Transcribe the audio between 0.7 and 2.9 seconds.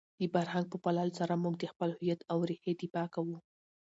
په پاللو سره موږ د خپل هویت او رېښې